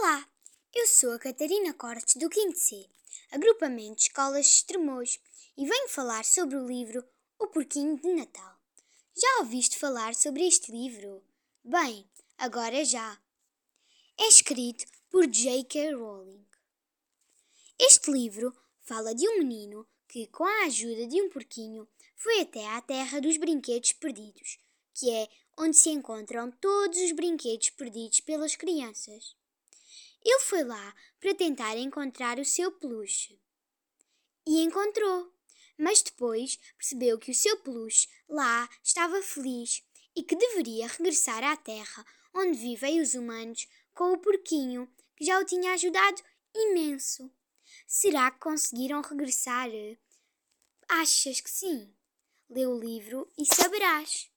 Olá, 0.00 0.28
eu 0.72 0.86
sou 0.86 1.10
a 1.10 1.18
Catarina 1.18 1.74
Cortes 1.74 2.14
do 2.14 2.32
5 2.32 2.56
C, 2.56 2.88
agrupamento 3.32 3.96
de 3.96 4.02
escolas 4.02 4.46
de 4.46 4.52
Estremoz, 4.52 5.18
e 5.56 5.66
venho 5.66 5.88
falar 5.88 6.24
sobre 6.24 6.54
o 6.54 6.64
livro 6.64 7.04
O 7.36 7.48
Porquinho 7.48 7.98
de 7.98 8.14
Natal. 8.14 8.60
Já 9.16 9.40
ouviste 9.40 9.76
falar 9.76 10.14
sobre 10.14 10.46
este 10.46 10.70
livro? 10.70 11.20
Bem, 11.64 12.08
agora 12.38 12.84
já. 12.84 13.20
É 14.16 14.28
escrito 14.28 14.86
por 15.10 15.26
J.K. 15.26 15.94
Rowling. 15.94 16.46
Este 17.76 18.12
livro 18.12 18.56
fala 18.82 19.12
de 19.12 19.28
um 19.28 19.38
menino 19.38 19.84
que, 20.06 20.28
com 20.28 20.44
a 20.44 20.66
ajuda 20.66 21.08
de 21.08 21.20
um 21.20 21.28
porquinho, 21.28 21.88
foi 22.14 22.42
até 22.42 22.64
à 22.68 22.80
Terra 22.80 23.20
dos 23.20 23.36
Brinquedos 23.36 23.94
Perdidos, 23.94 24.58
que 24.94 25.10
é 25.10 25.28
onde 25.58 25.76
se 25.76 25.90
encontram 25.90 26.52
todos 26.52 26.96
os 26.98 27.10
brinquedos 27.10 27.70
perdidos 27.70 28.20
pelas 28.20 28.54
crianças. 28.54 29.36
Ele 30.24 30.40
foi 30.40 30.64
lá 30.64 30.94
para 31.20 31.34
tentar 31.34 31.76
encontrar 31.76 32.38
o 32.38 32.44
seu 32.44 32.72
peluche. 32.72 33.40
E 34.46 34.62
encontrou, 34.62 35.32
mas 35.76 36.02
depois 36.02 36.58
percebeu 36.76 37.18
que 37.18 37.30
o 37.30 37.34
seu 37.34 37.56
peluche 37.58 38.08
lá 38.28 38.68
estava 38.82 39.22
feliz 39.22 39.82
e 40.16 40.22
que 40.22 40.36
deveria 40.36 40.88
regressar 40.88 41.44
à 41.44 41.56
terra 41.56 42.04
onde 42.34 42.58
vivem 42.58 43.00
os 43.00 43.14
humanos 43.14 43.68
com 43.94 44.12
o 44.12 44.18
porquinho 44.18 44.92
que 45.16 45.24
já 45.24 45.38
o 45.38 45.44
tinha 45.44 45.72
ajudado 45.72 46.22
imenso. 46.54 47.30
Será 47.86 48.30
que 48.30 48.40
conseguiram 48.40 49.00
regressar? 49.00 49.68
Achas 50.88 51.40
que 51.40 51.50
sim? 51.50 51.94
Lê 52.48 52.66
o 52.66 52.78
livro 52.78 53.28
e 53.36 53.44
saberás. 53.44 54.30